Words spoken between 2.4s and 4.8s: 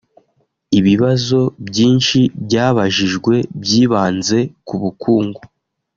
byabajijwe byibanze ku